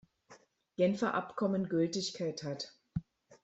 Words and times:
Genfer 0.77 1.13
Abkommen 1.13 1.69
Gültigkeit 1.69 2.41
hat. 2.43 2.73